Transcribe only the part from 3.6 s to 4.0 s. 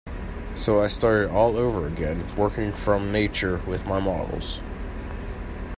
with my